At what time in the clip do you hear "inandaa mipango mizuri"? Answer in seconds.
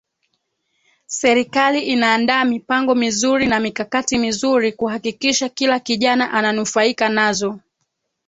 1.79-3.47